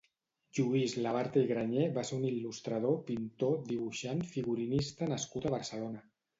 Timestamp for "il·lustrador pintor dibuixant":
2.31-4.27